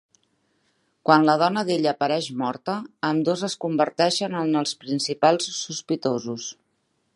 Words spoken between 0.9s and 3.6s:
Quan la dona d'ell apareix morta, ambdós es